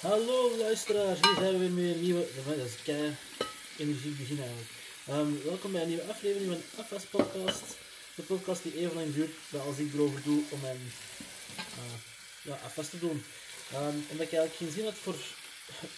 [0.00, 2.26] Hallo luisteraars, hier zijn we weer met een nieuwe...
[2.46, 3.16] Dat is kei
[3.76, 4.70] energiek begin eigenlijk.
[5.06, 7.62] Ehm, welkom bij een nieuwe aflevering van FS Podcast.
[8.14, 9.30] De podcast die even lang duurt
[9.66, 10.92] als ik erover doe om mijn
[11.58, 11.84] uh,
[12.42, 13.24] ja, FS te doen.
[13.74, 15.16] Um, omdat ik eigenlijk geen zin had voor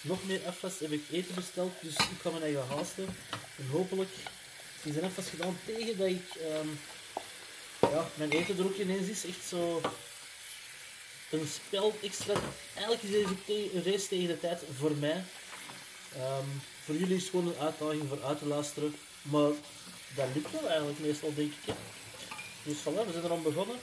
[0.00, 3.06] nog meer FS, heb ik eten besteld, dus ik ga mijn eigen haasten.
[3.58, 4.10] En hopelijk
[4.82, 6.26] is er FS gedaan tegen dat ik
[6.60, 6.80] um,
[7.80, 9.24] ja, mijn eten er ook ineens is.
[9.24, 9.80] Echt zo
[11.32, 12.34] een spel extra.
[12.74, 13.10] Eigenlijk is
[13.46, 15.24] deze race tegen de tijd voor mij.
[16.16, 18.94] Um, voor jullie is het gewoon een uitdaging voor uit te luisteren.
[19.22, 19.50] Maar
[20.14, 21.74] dat lukt wel eigenlijk meestal, denk ik.
[22.62, 23.76] Dus voilà, we zijn er aan begonnen.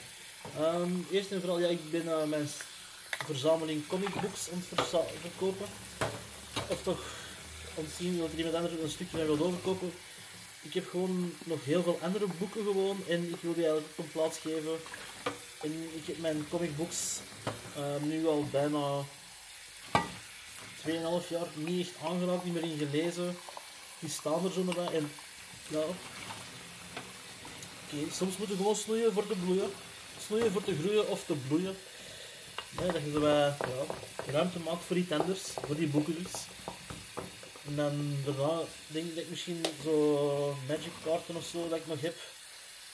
[0.60, 2.50] Um, eerst en vooral, ja, ik ben mijn
[3.26, 4.90] verzameling comicbooks aan het
[5.22, 5.68] verkopen.
[6.68, 7.02] Of toch
[7.74, 9.94] om te zien dat er iemand anders een stukje naar wil overkopen.
[10.62, 14.06] Ik heb gewoon nog heel veel andere boeken gewoon en ik wil die eigenlijk op
[14.06, 14.80] een plaats geven
[15.62, 17.20] ik heb mijn comicbooks
[17.78, 19.04] uh, nu al bijna
[20.88, 20.92] 2,5
[21.30, 23.38] jaar niet echt aangeraakt, niet meer in gelezen.
[24.00, 24.86] Die staan er zo bij.
[24.86, 25.12] En
[25.72, 25.94] oké,
[28.12, 29.72] soms moet je gewoon snoeien voor te bloeien.
[30.26, 31.78] Snoeien voor te groeien of te bloeien.
[32.80, 33.58] Nee, dat je zo ja,
[34.26, 36.32] ruimte maakt voor iets anders, voor die boeken dus.
[37.66, 41.88] En dan daarna denk ik dat ik misschien zo magic kaarten of zo dat ik
[41.88, 42.16] nog heb,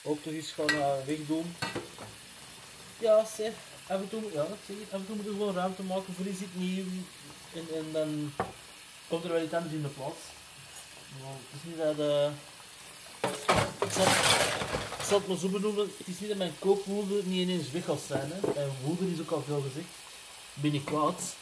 [0.02, 1.54] ook toch eens gaan uh, wegdoen.
[2.98, 3.52] Ja, zeg.
[3.86, 6.84] Af en toe, ja, zeg af en moeten we gewoon ruimte maken voor iets nieuw.
[7.54, 8.32] En, en dan
[9.08, 10.22] komt er wel iets anders in de plaats.
[11.50, 11.98] het is niet dat...
[11.98, 12.28] Uh,
[14.98, 15.90] ik zal het maar zo benoemen.
[15.98, 18.32] Het is niet dat mijn koopwoede niet ineens weg gaat zijn.
[18.32, 18.52] Hè.
[18.54, 19.88] Mijn woede is ook al veel gezegd.
[20.54, 21.34] Ben ik kwaad.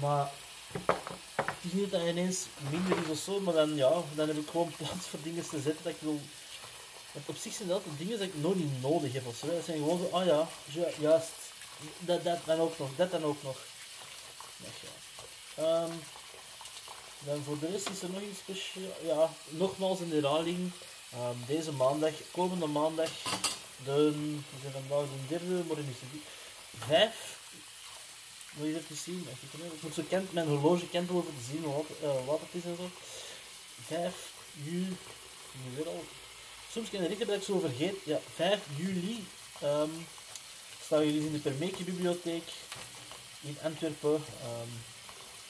[0.00, 0.30] Maar
[1.34, 4.36] het is niet dat hij ineens minder is of zo, maar dan, ja, dan heb
[4.36, 6.20] ik gewoon plaats voor dingen te zetten dat ik wil
[7.12, 9.46] want op zich zijn dat de dingen die ik nog niet nodig heb ofzo.
[9.46, 10.48] Dat zijn gewoon zo, ah ja,
[10.98, 11.30] juist,
[11.98, 13.56] dat, dat dan ook nog, dat dan ook nog.
[14.56, 15.82] ja.
[15.82, 16.02] Um,
[17.24, 18.92] dan voor de rest is er nog iets speciaal.
[19.02, 20.70] Ja, nogmaals een herhaling.
[21.14, 23.10] Um, deze maandag, komende maandag,
[23.84, 24.10] de,
[24.50, 26.22] we zijn vandaag de derde, morgen is het
[26.86, 27.38] vijf.
[28.52, 29.26] Moet je even zien?
[29.52, 32.70] Ik moet zo kent, mijn horloge kent over te zien wat, uh, wat het is
[32.70, 32.90] en zo.
[33.86, 34.96] 5 juli,
[35.52, 36.04] nu weer al
[36.72, 37.96] Soms kan ik dat ik zo vergeet.
[38.04, 39.26] Ja, 5 juli
[39.62, 40.06] um,
[40.84, 42.42] staan jullie in de Permeke bibliotheek
[43.40, 44.10] in Antwerpen.
[44.10, 44.68] Um, ehm,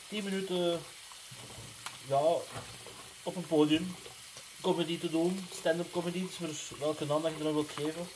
[0.09, 0.81] 10 minuten
[2.09, 2.21] ja,
[3.23, 3.97] op een podium
[4.61, 8.09] comedy te doen, stand-up comedy, dus welke naam dat je er wilt geven.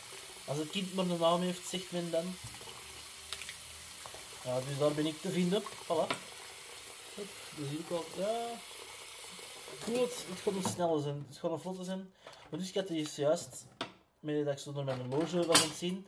[0.44, 2.37] Als het kind maar een naam heeft, zegt men dan.
[4.44, 5.62] Ja, dus daar ben ik te vinden.
[5.62, 6.06] Voilà.
[7.14, 7.87] Hup, dat zie ik.
[8.16, 8.60] Ja,
[9.82, 12.12] goed, het gaat een snelle zijn, het gaat een vlotte zijn.
[12.50, 13.66] Maar dus ik had het juist,
[14.20, 16.06] met dat ik zo naar mijn horloge was aan het zien.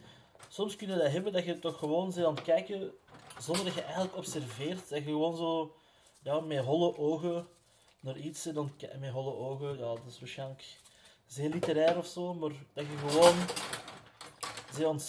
[0.49, 2.93] Soms kun je dat hebben dat je toch gewoon zit aan het kijken
[3.39, 4.89] zonder dat je eigenlijk observeert.
[4.89, 5.75] Dat je gewoon zo
[6.23, 7.49] ja, met holle ogen
[8.01, 9.79] naar iets zit dan met holle ogen.
[9.79, 10.65] Ja, dat is waarschijnlijk
[11.27, 13.35] zeer literair of zo, maar dat je gewoon
[14.87, 15.01] aan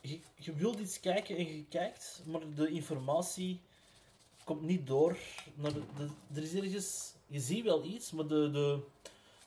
[0.00, 3.62] je, je wilt iets kijken en je kijkt, maar de informatie
[4.48, 5.16] komt niet door.
[6.34, 8.78] Er is ergens, je ziet wel iets, maar de, de,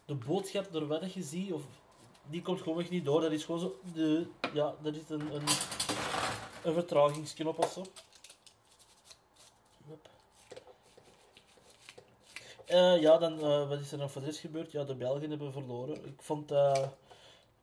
[0.06, 1.62] de boodschap door wat je ziet, of,
[2.29, 3.22] die komt gewoon niet door.
[3.22, 5.47] Dat is gewoon zo, de, ja, er is een, een,
[6.63, 7.79] een vertragingsknop of.
[12.69, 14.72] Uh, ja, dan, uh, wat is er nog voor de rest gebeurd?
[14.72, 16.06] Ja, de Belgen hebben verloren.
[16.06, 16.85] Ik vond, uh,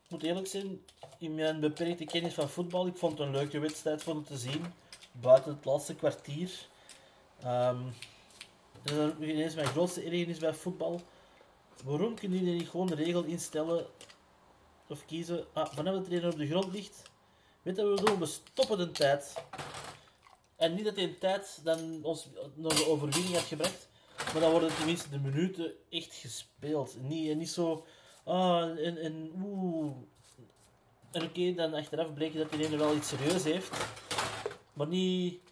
[0.04, 0.84] ik moet eerlijk zijn,
[1.18, 4.64] in mijn beperkte kennis van voetbal, ik vond het een leuke wedstrijd om te zien.
[5.12, 6.68] Buiten het laatste kwartier.
[7.44, 7.94] Um,
[8.82, 11.00] dat is ineens mijn grootste ergernis bij voetbal.
[11.84, 13.86] Waarom kunnen jullie niet gewoon de regel instellen
[14.88, 15.46] of kiezen?
[15.52, 17.02] Ah, vanaf de trainer op de grond ligt,
[17.62, 18.18] weet wat we doen?
[18.18, 19.34] We stoppen de tijd.
[20.56, 23.88] En niet dat hij tijd dan ons naar de overwinning had gebracht,
[24.32, 26.96] maar dan worden tenminste de minuten echt gespeeld.
[27.00, 27.86] Niet, niet zo,
[28.24, 29.92] ah, en, en oeh.
[31.10, 33.70] En oké, dan achteraf bleek dat iedereen wel iets serieus heeft,
[34.72, 35.47] maar niet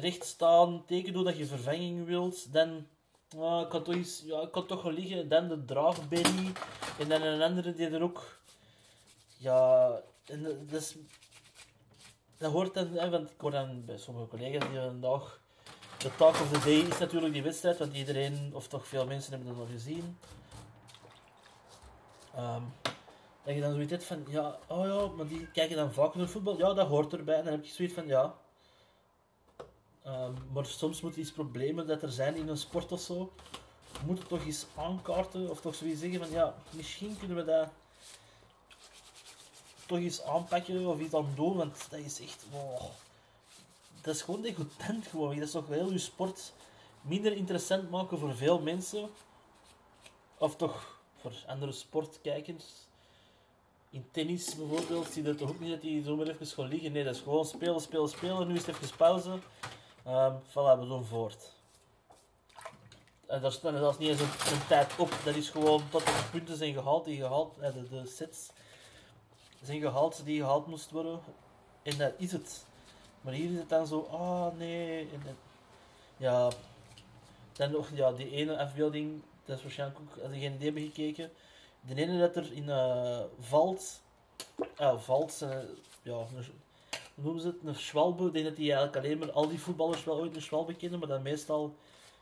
[0.00, 2.86] recht staan, teken dat je vervanging wilt, dan
[3.36, 6.52] uh, kan toch iets, ja, kan toch wel liggen, dan de draagberry
[6.98, 8.40] en dan een andere die er ook,
[9.38, 9.90] ja,
[10.26, 10.96] en is,
[12.36, 15.40] dat hoort dan, hè, want ik hoor dan bij sommige collega's die vandaag,
[15.98, 19.32] de talk of the day is natuurlijk die wedstrijd, want iedereen, of toch veel mensen
[19.32, 20.18] hebben dat nog gezien.
[22.38, 22.72] Um,
[23.44, 26.28] dat je dan zoiets hebt van, ja, oh ja, maar die kijken dan vaak naar
[26.28, 27.36] voetbal, ja, dat hoort erbij.
[27.36, 28.34] En dan heb je zoiets van, ja,
[30.06, 33.32] Ehm, maar soms moeten iets problemen dat er zijn in een sport of zo,
[34.04, 37.68] moeten toch eens aankaarten of toch zoiets zeggen van ja, misschien kunnen we dat
[39.86, 42.80] toch eens aanpakken of iets aan doen, want dat is echt, wow,
[44.06, 45.34] dat is gewoon degoutant gewoon.
[45.34, 46.52] Dat is toch heel je sport
[47.00, 49.08] minder interessant maken voor veel mensen.
[50.38, 52.64] Of toch voor andere sportkijkers.
[53.90, 56.92] In tennis bijvoorbeeld, zie je toch ook niet dat die zomaar even gewoon liggen.
[56.92, 58.48] Nee, dat is gewoon spelen, spelen, spelen.
[58.48, 59.38] Nu is het even pauze.
[60.08, 61.52] Um, voilà, we doen voort.
[63.26, 65.10] En daar staat zelfs niet eens een, tijd op.
[65.24, 68.50] Dat is gewoon tot de punten zijn gehaald, die gehaald, eh, de, de sets
[69.62, 71.20] zijn gehaald die gehaald moest worden.
[71.82, 72.64] En dat is het.
[73.20, 75.08] Maar hier is het dan zo, ah nee.
[75.12, 75.36] En,
[76.16, 76.50] ja,
[77.52, 80.82] dan nog ja, die ene afbeelding, dat is waarschijnlijk ook, als je geen idee hebben
[80.82, 81.30] gekeken.
[81.80, 84.00] De ene dat er in uh, valt,
[84.80, 85.58] uh, valt, uh,
[86.02, 86.26] ja,
[87.16, 88.26] noemen ze het, een schwalbe.
[88.26, 90.98] Ik denk dat die eigenlijk alleen maar al die voetballers wel ooit een schwalbe kennen,
[90.98, 91.76] maar dan meestal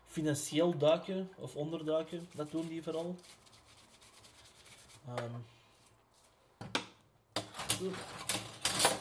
[0.07, 3.17] financieel duiken of onderduiken, dat doen die vooral.
[5.09, 5.45] Um,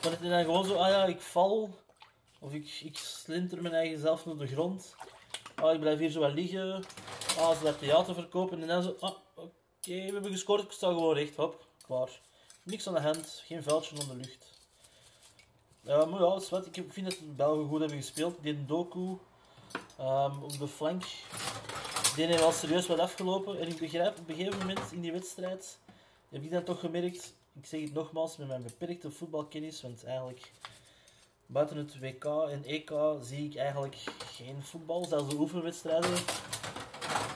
[0.04, 1.70] maar het is dan gewoon zo, ah ja, ik val,
[2.40, 4.96] of ik, ik slinter mijn eigen zelf naar de grond.
[5.56, 6.84] Ah, ik blijf hier zo wel liggen.
[7.38, 8.62] Ah, ze dat theater verkopen.
[8.62, 9.52] En dan zo, ah, oké,
[9.82, 12.22] we hebben gescoord, ik sta gewoon recht, hop, klaar.
[12.64, 14.53] Niks aan de hand, geen vuiltje onder de lucht.
[15.86, 18.36] Ja, maar ja, wat, ik vind dat de Belgen goed hebben gespeeld.
[18.42, 19.00] Die Doku
[20.00, 21.04] um, op de flank,
[22.16, 23.60] die heeft wel serieus wat afgelopen.
[23.60, 25.78] En ik begrijp op een gegeven moment in die wedstrijd,
[26.30, 30.52] heb ik dan toch gemerkt, ik zeg het nogmaals met mijn beperkte voetbalkennis, want eigenlijk
[31.46, 32.92] buiten het WK en EK
[33.22, 33.96] zie ik eigenlijk
[34.36, 36.18] geen voetbal, zelfs de oefenwedstrijden.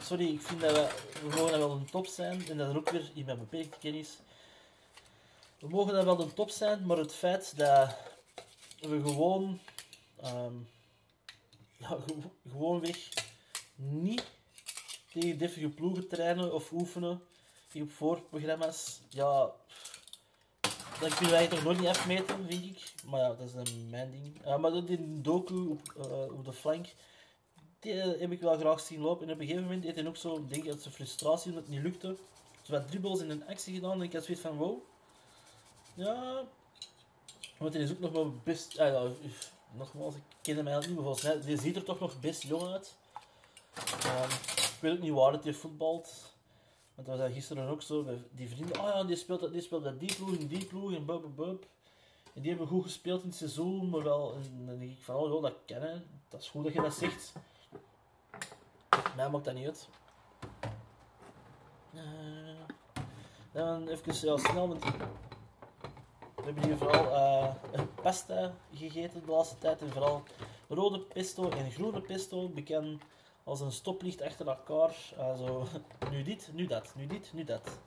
[0.03, 3.11] Sorry, ik vind dat we, mogen wel een top zijn en dat er ook weer
[3.13, 4.17] in mijn beperkte kennis.
[5.59, 7.95] We mogen dat wel een top zijn, maar het feit dat
[8.79, 9.59] we gewoon,
[10.25, 10.67] um,
[11.77, 11.97] ja,
[12.51, 13.09] gewoon weg
[13.75, 14.23] niet
[15.11, 17.21] tegen deftige ploegen trainen of oefenen
[17.81, 19.51] op voorprogramma's, ja,
[20.99, 22.93] dat kunnen wij toch nooit niet afmeten, vind ik.
[23.05, 24.45] Maar ja, dat is mijn ding.
[24.45, 26.87] Uh, maar die doku op, uh, op de flank,
[27.79, 29.27] die eh, heb ik wel graag zien lopen.
[29.27, 31.63] En op een gegeven moment heeft hij ook zo, denk ik, uit zijn frustratie omdat
[31.63, 32.15] het niet lukte,
[32.61, 33.91] zo wat dribbles in een actie gedaan.
[33.91, 34.79] En ik had zoiets van, wow.
[35.93, 36.43] Ja.
[37.57, 38.73] Want hij is ook nog wel best...
[38.73, 39.07] Ja,
[39.71, 42.95] nogmaals, ik ken hem eigenlijk niet, maar volgens ziet er toch nog best jong uit.
[44.05, 46.35] Um, ik weet ook niet waar het hij voetbalt.
[46.95, 49.83] Want dat was gisteren ook zo, die vrienden, oh ja, die speelt dat, die speelt
[49.83, 51.65] dat die ploeg en die ploeg en bub,
[52.33, 55.15] En die hebben goed gespeeld in het seizoen, maar wel, en dan denk ik van,
[55.15, 57.33] oh, dat kennen, dat is goed dat je dat zegt.
[59.15, 59.89] Mij maakt dat niet uit.
[61.93, 62.01] Uh,
[63.51, 64.79] dan even ja, snel, we
[66.53, 69.81] hebben hier vooral uh, een pasta gegeten de laatste tijd.
[69.81, 70.23] En vooral
[70.67, 73.01] rode pesto en groene pesto, bekend
[73.43, 74.95] als een stoplicht achter elkaar.
[75.17, 75.67] Also,
[76.11, 77.79] nu dit, nu dat, nu dit, nu dat.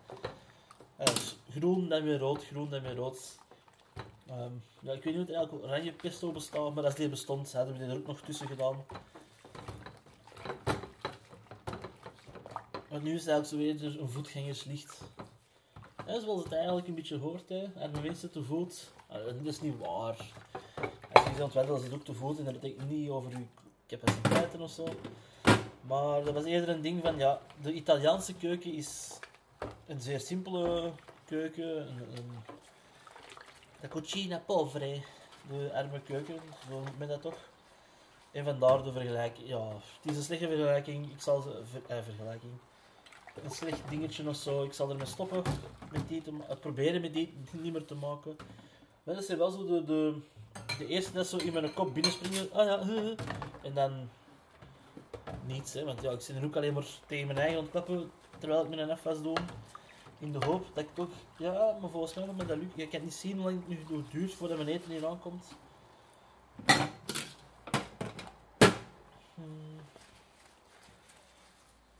[0.97, 3.39] Dus groen, dan weer rood, groen, dan weer rood.
[4.31, 7.73] Um, ja, ik weet niet of eigenlijk oranje pesto bestaat, maar als die bestond, hadden
[7.73, 8.85] we die er ook nog tussen gedaan.
[12.91, 15.01] Maar nu is het eigenlijk zo weer een voetgangerslicht.
[16.19, 17.65] Zoals het eigenlijk een beetje hoort, hè.
[17.75, 18.91] En mensen te voet.
[19.09, 20.17] dat is niet waar.
[21.13, 23.45] Als je zegt, wel, als het ook te voet en dat betekent niet over je
[23.87, 24.87] capaciteiten of zo.
[25.81, 29.19] Maar dat was eerder een ding van, ja, de Italiaanse keuken is
[29.87, 30.93] een zeer simpele
[31.25, 31.77] keuken.
[31.77, 32.31] Een, een,
[33.81, 35.03] de cucina povere,
[35.49, 36.37] de arme keuken,
[36.69, 37.49] zo noemt men dat toch.
[38.33, 39.69] En vandaar de vergelijking, ja,
[40.01, 42.53] het is een slechte vergelijking, ik zal ze, ver, eh, vergelijking,
[43.45, 45.43] een slecht dingetje of zo, ik zal ermee stoppen,
[45.93, 48.37] met die te, het proberen met die niet meer te maken.
[49.03, 50.15] Maar dat is wel zo de, de,
[50.79, 52.79] de eerste dat zo in mijn kop binnenspringen, ah ja,
[53.63, 54.09] en dan
[55.47, 55.73] niets.
[55.73, 58.69] Hè, want ja, ik zit er ook alleen maar tegen mijn eigen ontklappen terwijl ik
[58.69, 59.37] mijn afwas doe.
[60.19, 62.77] In de hoop dat ik toch, ja, maar volgens mij met dat lukt.
[62.77, 65.47] Je kan niet zien hoe lang het nu duurt voordat mijn eten hier aankomt.
[69.35, 69.81] Hmm.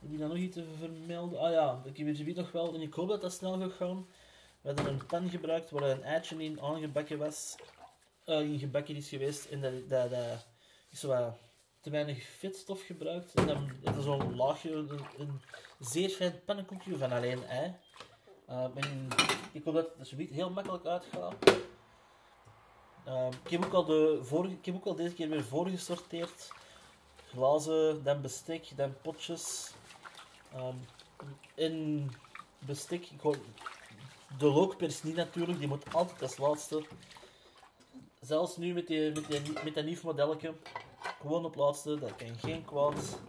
[0.01, 1.39] Heb je dan nog iets te vermelden?
[1.39, 4.07] Ah ja, ik heb hier nog wel, en ik hoop dat dat snel gaat gaan.
[4.61, 7.55] We hadden een pan gebruikt waar een eitje in aangebakken was,
[8.25, 9.45] uh, in gebakken is geweest.
[9.45, 10.45] En dat, dat, dat
[10.89, 11.33] is zo
[11.79, 13.33] te weinig vetstof gebruikt.
[13.33, 14.71] En dan is er zo'n laagje,
[15.17, 15.41] een,
[15.79, 17.75] zeer fijn pannenkoekje van alleen ei.
[18.49, 18.65] Uh,
[19.51, 21.35] ik hoop dat het heel makkelijk uitgaat.
[23.07, 26.51] Uh, ik, heb ook al de vorige, ik heb ook al deze keer weer voorgesorteerd.
[27.25, 29.73] Glazen, dan bestek, dan potjes.
[30.55, 30.85] Um,
[31.55, 32.09] en
[32.59, 33.37] bestek, ik hoor,
[34.37, 36.83] de lookpers niet natuurlijk, die moet altijd als laatste.
[38.19, 40.53] Zelfs nu met, die, met, die, met dat nieuw modelletje
[41.21, 43.19] gewoon op laatste, dat kan geen kwaad.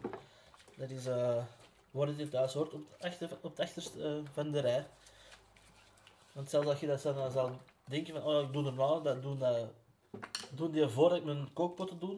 [0.77, 1.45] Dat is uh,
[1.91, 4.87] waar het in thuis hoort, op, het achter, op achterste uh, van de rij.
[6.33, 9.39] Want zelfs als je dat dan zal denken van, oh ik doe normaal, dat doen
[9.39, 9.71] dat
[10.51, 12.17] Doe die voordat ik mijn kookpotten doe.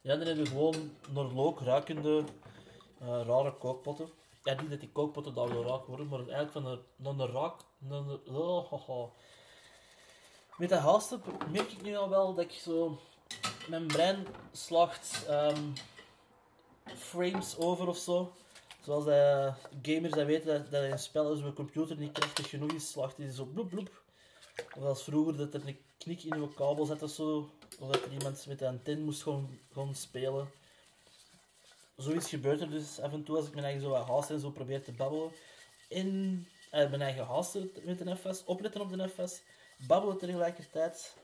[0.00, 2.24] Ja, dan heb je gewoon Norlook ruikende
[2.98, 4.08] eh, rare kookpotten.
[4.46, 7.32] Ja, niet dat die kookpotten daar wel raak worden, maar eigenlijk van een, van een
[7.32, 7.60] raak...
[8.28, 9.10] Oh, oh, oh.
[10.56, 11.22] Met dat haasten
[11.52, 12.98] merk ik nu al wel dat ik zo...
[13.68, 15.62] Mijn brein slacht ehm,
[16.96, 18.32] frames over of zo.
[18.84, 19.04] Zoals
[19.82, 23.16] gamers dat weten dat, dat een spel is, mijn computer niet krachtig genoeg is, slacht
[23.16, 24.02] hij zo bloep bloep.
[24.76, 27.50] Of als vroeger dat er een knik in uw kabel zat of zo.
[27.78, 30.48] Of dat er iemand met een antenne moest gewoon, gewoon spelen.
[31.96, 34.50] Zoiets gebeurt er dus af en toe als ik mijn eigen zo haast en zo
[34.50, 35.30] probeer te babbelen.
[35.88, 39.42] In eh, mijn eigen haast met een FS, opletten op de FS,
[39.86, 41.16] babbelen tegelijkertijd.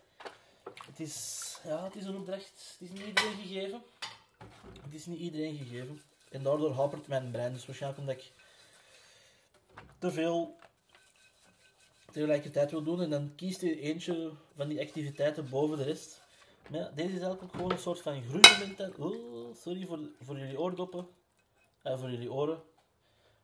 [0.87, 2.77] Het is, ja, het is een opdracht.
[2.79, 3.83] Het is niet iedereen gegeven.
[4.83, 6.03] Het is niet iedereen gegeven.
[6.31, 7.53] En daardoor hapert mijn brein.
[7.53, 8.33] Dus waarschijnlijk omdat ik
[9.99, 10.57] te veel
[12.13, 13.03] tegelijkertijd wil doen.
[13.03, 16.22] En dan kiest je eentje van die activiteiten boven de rest.
[16.71, 18.99] Ja, deze is eigenlijk gewoon een soort van groeimoment.
[18.99, 21.07] Oh, sorry voor, voor jullie oordoppen.
[21.85, 22.63] Uh, voor jullie oren.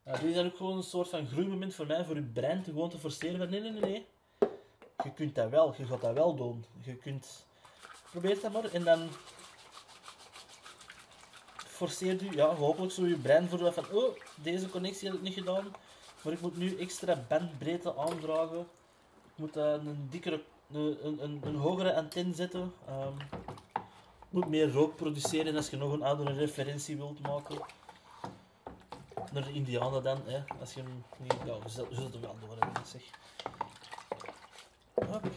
[0.06, 2.70] Uh, deze is eigenlijk gewoon een soort van groeimoment voor mij, voor je brein te
[2.70, 4.06] gewoon te forceren van nee, nee, nee, nee.
[5.04, 6.64] Je kunt dat wel, je gaat dat wel doen.
[6.82, 7.46] Je kunt...
[8.10, 8.64] Probeer dat maar.
[8.64, 9.08] En dan
[11.78, 15.34] forceert u, ja, hopelijk zo je brein voor van, oh, deze connectie heb ik niet
[15.34, 15.74] gedaan,
[16.22, 18.60] maar ik moet nu extra bandbreedte aandragen.
[19.24, 22.72] Ik moet uh, een dikkere, een, een, een, hogere antenne zetten.
[22.88, 23.16] Um,
[24.30, 27.58] moet meer rook produceren als je nog een oudere referentie wilt maken.
[29.32, 30.42] Naar de Indianen dan, hè.
[30.60, 33.02] Als je hem niet, we zullen het wel door hebben, zeg.
[34.94, 35.30] Hop.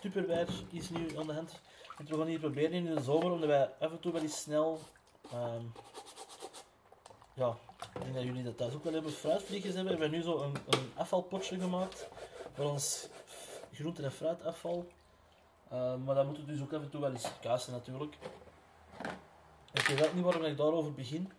[0.00, 1.60] Tupperware is nu aan de hand.
[1.98, 4.40] En we gaan hier proberen in de zomer, omdat wij af en toe wel eens
[4.40, 4.80] snel
[5.34, 5.72] Um,
[7.34, 7.56] ja,
[7.94, 9.12] ik denk dat jullie dat thuis ook wel hebben.
[9.12, 9.94] Fruitvliegjes hebben.
[9.94, 12.08] We hebben nu zo een, een afvalpotje gemaakt
[12.54, 13.08] voor ons
[13.78, 14.86] groente- en fruitafval.
[15.72, 18.14] Uh, maar dat moeten dus ook af en toe wel eens kassen natuurlijk.
[19.72, 21.32] Ik weet niet waarom ik daarover begin.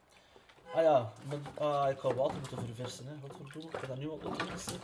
[0.73, 1.11] Ah ja,
[1.57, 3.05] ah, ik ga water moeten verversen.
[3.07, 3.13] Hè.
[3.27, 3.71] Wat voor doen?
[3.71, 4.79] Ik ga dat nu al uitversen.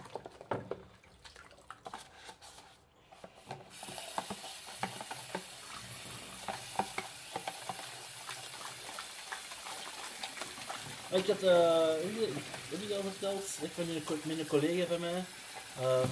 [11.09, 11.87] Ik had, uh,
[12.69, 13.57] heb je al verteld?
[13.61, 13.87] Ik ben
[14.23, 15.23] met een collega van mij,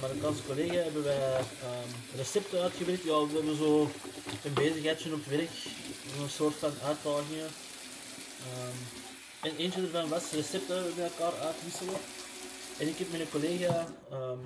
[0.00, 3.04] met een Franse collega, hebben wij um, recepten uitgewerkt.
[3.04, 3.90] Ja, we hebben zo
[4.44, 5.50] een bezigheidje op werk,
[6.20, 7.44] een soort van uitdagingen.
[7.44, 9.02] Um,
[9.42, 11.94] en eentje ervan was recepten met elkaar uitwisselen.
[12.78, 14.40] En ik heb mijn collega um,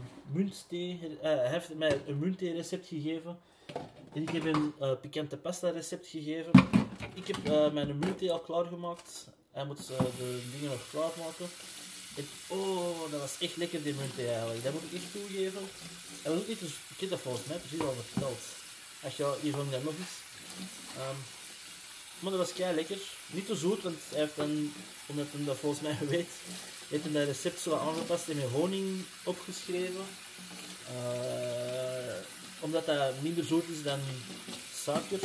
[0.70, 3.38] uh, heeft mij een muntthee recept gegeven.
[4.14, 6.50] En ik heb een uh, pikante pasta recept gegeven.
[7.14, 9.28] Ik heb uh, mijn muntthee al klaargemaakt.
[9.50, 11.46] Hij moet de dingen nog klaarmaken.
[12.46, 14.62] Oh, dat was echt lekker die munt eigenlijk.
[14.62, 15.68] Dat moet ik echt toegeven.
[16.22, 18.40] En was ook niet, dus, ik heb dat volgens mij precies al verteld.
[19.04, 20.14] Ach ja, hier van dat nog eens.
[20.96, 21.16] Um,
[22.18, 22.98] maar dat was kei lekker.
[23.26, 24.72] Niet te zoet, want hij heeft dan,
[25.06, 26.30] omdat hij dat volgens mij weet,
[26.88, 30.04] heeft hij dat recept zo aangepast en met honing opgeschreven.
[30.92, 32.14] Uh,
[32.60, 34.00] omdat dat minder zoet is dan
[34.74, 35.20] suiker.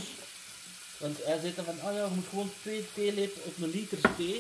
[0.98, 3.98] Want hij zei dan van, ah ja, je moet gewoon twee theelepels op een liter
[4.18, 4.40] thee.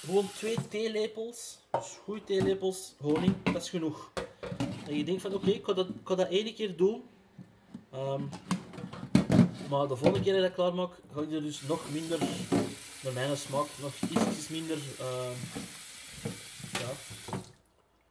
[0.00, 4.10] Gewoon twee theelepels, dus goede theelepels honing, dat is genoeg.
[4.86, 7.02] En je denkt van, oké, ik, ga dat, ik ga dat ene keer doen.
[7.94, 8.28] Um,
[9.70, 12.18] maar de volgende keer dat ik dat klaar maak, ga ik er dus nog minder,
[13.02, 15.36] naar mijn smaak, nog iets minder, um,
[16.72, 16.90] ja,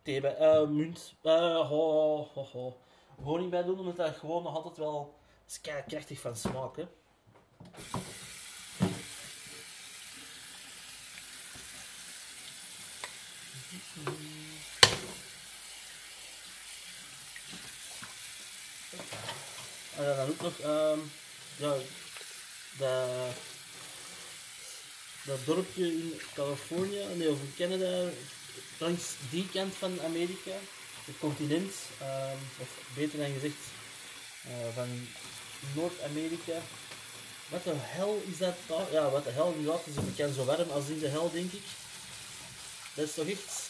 [0.03, 2.27] thee bij, uh, munt, ho,
[3.23, 5.13] honing bij doen, omdat dat gewoon nog altijd wel
[5.87, 6.83] krachtig van smaak, hè.
[20.63, 21.11] Um,
[21.57, 21.75] ja,
[22.77, 23.35] dat,
[25.45, 28.09] dorpje in Californië, nee, of in Canada,
[28.77, 30.51] langs die kant van Amerika,
[31.05, 33.57] het continent, um, of beter dan gezegd,
[34.47, 35.07] uh, van
[35.73, 36.61] Noord-Amerika.
[37.49, 38.91] Wat de hel is dat daar?
[38.91, 41.63] Ja, wat de hel inderdaad is het zo warm als in de hel, denk ik.
[42.93, 43.68] Dat is toch echt...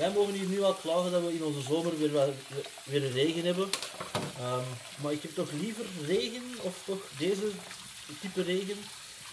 [0.00, 2.34] Wij mogen hier nu al klagen dat we in onze zomer weer,
[2.84, 3.70] weer regen hebben.
[4.40, 4.64] Um,
[5.02, 7.50] maar ik heb toch liever regen, of toch deze
[8.20, 8.78] type regen,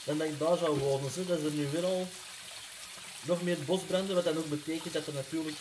[0.04, 1.12] dan dat ik daar zou wonen.
[1.28, 2.08] Dat is er nu weer al
[3.22, 5.58] nog meer bosbranden, wat dan ook betekent dat er natuurlijk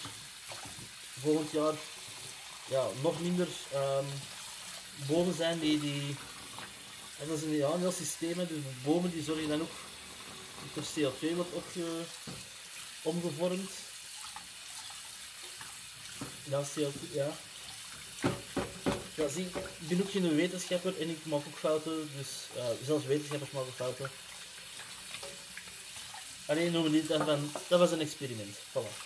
[1.21, 1.75] volgend jaar
[2.69, 4.07] ja, nog minder um,
[5.07, 6.17] bomen zijn die, die
[7.19, 9.75] en dat is een, ja, heel systeem, dus bomen die zorgen dan ook
[10.75, 11.51] dat er CO2 wordt
[13.03, 13.71] omgevormd.
[16.49, 17.37] Ja, CO2, ja.
[19.15, 22.29] Ja, zie, ik ben ook geen wetenschapper en ik maak ook fouten, dus
[22.85, 24.11] zelfs wetenschappers maken fouten.
[26.47, 27.27] Alleen noemen niet dat
[27.69, 28.57] dat was een experiment.
[28.57, 29.05] Voilà.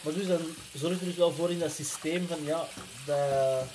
[0.00, 2.68] Maar dus dan zorgt er dus wel voor in dat systeem van ja,
[3.04, 3.66] dat...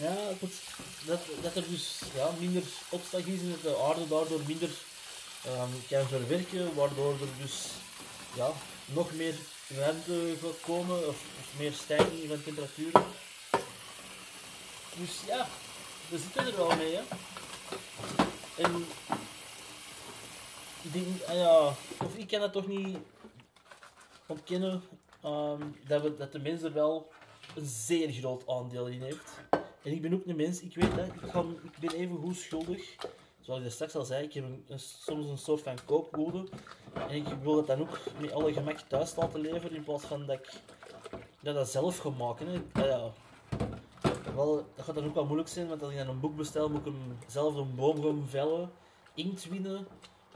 [0.00, 0.52] Ja, goed,
[1.06, 4.70] dat, dat er dus ja, minder opslag is en dat de aarde daardoor minder
[5.46, 7.66] um, kan verwerken, waardoor er dus
[8.34, 8.50] ja,
[8.84, 9.34] nog meer
[9.66, 11.24] warmte gaat komen of,
[11.58, 13.04] meer stijging van temperaturen.
[14.96, 15.48] Dus ja,
[16.08, 16.98] we zitten er wel mee.
[18.56, 18.86] En
[20.82, 21.66] ik denk, ah ja,
[22.04, 22.96] of ik kan dat toch niet
[24.26, 24.82] ontkennen,
[25.24, 27.12] um, dat, we, dat de mens er wel
[27.54, 29.49] een zeer groot aandeel in heeft.
[29.82, 31.22] En ik ben ook een mens, ik weet dat, ik,
[31.62, 32.96] ik ben even goed schuldig.
[33.40, 36.48] Zoals ik straks al zei, ik heb een, soms een soort van kookwoede.
[36.92, 40.26] En ik wil dat dan ook met alle gemak thuis laten leveren, in plaats van
[40.26, 40.52] dat ik
[41.40, 42.46] dat, zelf ga maken.
[42.46, 42.60] Hè.
[42.72, 43.12] Ah ja,
[44.34, 46.68] wel, dat gaat dan ook wel moeilijk zijn, want als ik dan een boek bestel,
[46.68, 48.70] moet ik hem zelf een boom vellen,
[49.14, 49.86] inkt winnen,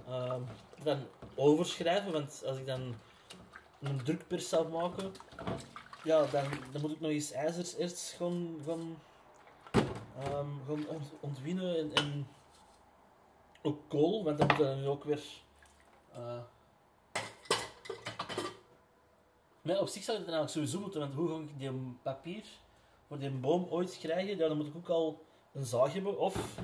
[0.08, 0.34] uh,
[0.82, 0.98] dan
[1.34, 2.94] overschrijven, want als ik dan
[3.80, 5.12] een drukpers zou maken,
[6.04, 8.96] ja, dan, dan moet ik nog eens ijzers eerst gaan, gaan,
[10.18, 10.87] um, gaan
[11.21, 12.26] ontwinnen en, en,
[13.62, 15.23] ook kool, want dan moet dan nu ook weer...
[16.16, 16.38] Uh,
[19.62, 22.44] maar op zich zou ik het eigenlijk sowieso moeten, want hoe ga ik die papier
[23.09, 26.18] voor die boom ooit krijgen, ja, dan moet ik ook al een zaag hebben.
[26.18, 26.56] Of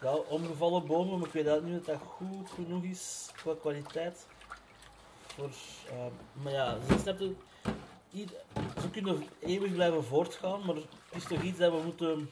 [0.00, 4.26] ja, omgevallen bomen, maar ik weet dat niet of dat goed genoeg is qua kwaliteit.
[5.26, 5.50] Voor,
[5.92, 6.06] uh,
[6.42, 6.78] maar ja,
[8.10, 8.26] je,
[8.80, 12.30] ze kunnen eeuwig blijven voortgaan, maar het is toch iets dat we moeten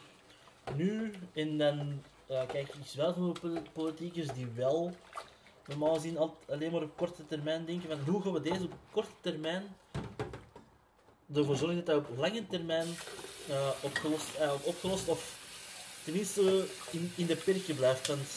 [0.75, 2.01] nu en dan.
[2.31, 3.35] Uh, kijk, is wel zo'n
[3.73, 4.91] politiekers die wel
[5.65, 6.17] normaal gezien
[6.49, 9.63] alleen maar op korte termijn denken van hoe gaan we deze op korte termijn
[11.33, 12.87] ervoor zorgen dat dat op lange termijn
[13.81, 15.37] opgelost, uh, opgelost of
[16.03, 18.07] tenminste in, in de perkje blijft.
[18.07, 18.27] Want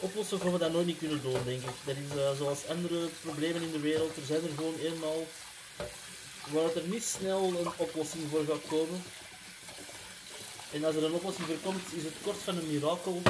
[0.00, 1.74] oplossen gaan we dat nooit niet kunnen doen, denk ik.
[1.84, 4.16] Dat is uh, zoals andere problemen in de wereld.
[4.16, 5.26] Er zijn er gewoon eenmaal
[6.50, 9.02] waar er niet snel een oplossing voor gaat komen.
[10.72, 13.22] En als er een oplossing voor komt, is het kort van een mirakel.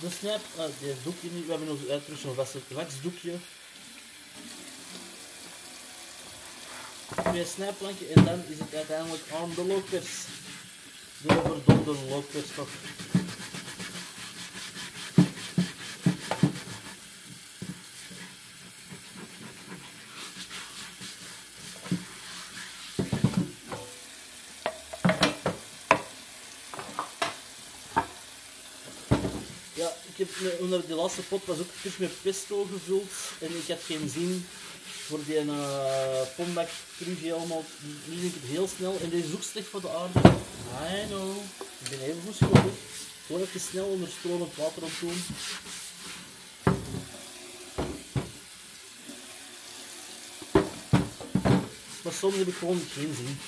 [0.00, 0.64] De snap, uh,
[1.02, 2.34] doekje we hebben nog uh, terug zo'n
[2.68, 3.34] waxdoekje.
[7.30, 10.10] Twee snijplankje en dan is het uiteindelijk aan de lokers.
[11.22, 12.68] De overdonde lokers toch.
[30.60, 33.10] onder de laatste pot was ook terug met pesto gevuld.
[33.38, 34.46] En ik had geen zin
[35.10, 36.62] voor die uh,
[36.98, 37.64] terug helemaal.
[38.04, 38.98] Nu denk ik het heel snel.
[39.02, 40.18] En deze is ook slecht voor de aarde.
[40.94, 41.36] I know.
[41.82, 42.72] Ik ben even goed schuldig.
[43.26, 44.90] Gewoon even snel onder stromend water op.
[52.02, 53.38] Maar soms heb ik gewoon geen zin.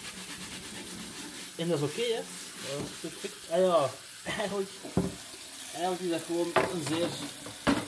[1.57, 2.23] En dat is oké, hè?
[2.69, 3.35] Dat is perfect.
[3.51, 3.91] Ah ja,
[4.39, 4.71] eigenlijk
[5.75, 7.09] Eigenlijk is dat gewoon een zeer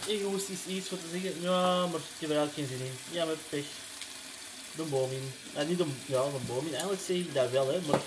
[0.08, 1.42] egoïstisch iets voor te zeggen.
[1.42, 2.98] Ja, maar ik heb er eigenlijk geen zin in.
[3.10, 3.64] Ja, met pech.
[4.76, 5.32] De boom in.
[5.68, 6.66] Niet de, ja, de boom.
[6.70, 8.00] Eigenlijk zeg ik dat wel, hè, maar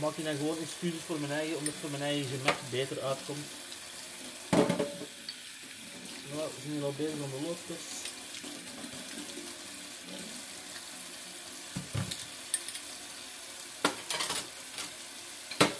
[0.00, 3.00] maak je dan gewoon excuses voor mijn eigen, omdat het voor mijn eigen gemak beter
[3.00, 3.46] uitkomt.
[6.30, 8.00] Nou, we zijn hier al bezig aan de loodtest.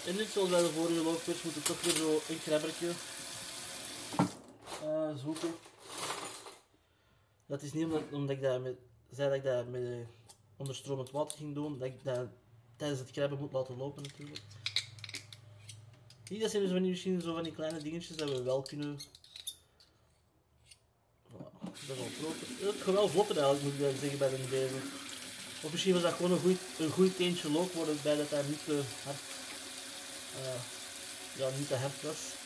[0.07, 2.89] En net zoals bij de vorige loopers moet ik toch weer zo een krabbertje
[7.47, 8.77] Dat is niet omdat, omdat ik dat met,
[9.11, 9.97] zei dat ik dat met uh,
[10.57, 12.29] onderstromend water ging doen, dat ik dat
[12.77, 14.41] tijdens het krabben moet laten lopen natuurlijk.
[16.29, 18.99] Hier, dat zijn dus misschien zo van die kleine dingetjes dat we wel kunnen...
[21.31, 22.67] dat is wel groter.
[22.67, 24.75] Het gaat wel vlotter eigenlijk, moet ik zeggen, bij de deze.
[25.63, 28.65] Of misschien was dat gewoon een goed, een goed teentje loop, waarbij dat daar niet
[28.65, 29.21] te hard
[30.41, 30.61] uh,
[31.37, 32.42] ja, niet te hard was.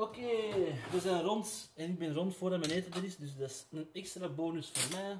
[0.00, 0.52] Oké,
[0.90, 3.66] we zijn rond en ik ben rond voordat mijn eten er is, dus dat is
[3.70, 5.16] een extra bonus voor mij.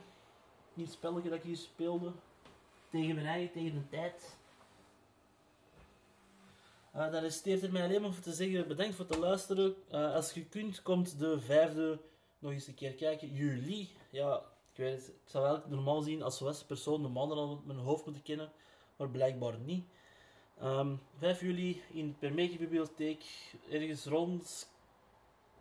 [0.74, 2.12] Niet spelletje dat ik hier speelde.
[2.90, 4.36] Tegen mijn eigen, tegen de tijd.
[6.96, 9.74] Uh, dan resteert er mij alleen maar voor te zeggen, bedankt voor het luisteren.
[9.92, 11.98] Uh, als je kunt, komt de vijfde
[12.38, 13.34] nog eens een keer kijken.
[13.34, 14.36] Juli, ja,
[14.72, 18.04] ik weet ik zou eigenlijk normaal zien als Westen persoon de maanden al mijn hoofd
[18.04, 18.52] moeten kennen,
[18.96, 19.84] maar blijkbaar niet.
[20.62, 23.24] Um, 5 juli in de Permeke Bibliotheek,
[23.70, 24.68] ergens rond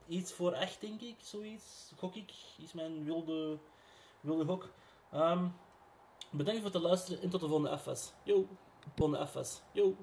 [0.08, 1.92] iets voor echt, denk ik, zoiets.
[1.98, 3.58] Gok ik, is mijn wilde,
[4.22, 4.70] wilde gok.
[5.14, 5.54] Um,
[6.32, 8.14] bedankt voor het luisteren en tot de volgende FS.
[8.24, 8.48] Yo,
[8.96, 9.62] volgende FS.
[9.72, 9.96] Yo.